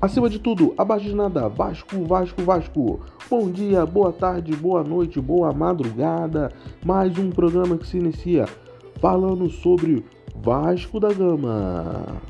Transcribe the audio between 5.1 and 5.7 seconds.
boa